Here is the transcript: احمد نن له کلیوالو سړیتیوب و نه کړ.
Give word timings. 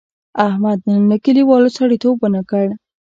احمد 0.47 0.79
نن 0.87 1.01
له 1.11 1.17
کلیوالو 1.25 1.75
سړیتیوب 1.77 2.15
و 2.19 2.27
نه 2.35 2.41
کړ. 2.49 2.65